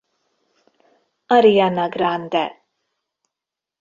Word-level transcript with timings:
Ariana 1.35 1.85
Grande. 1.97 2.43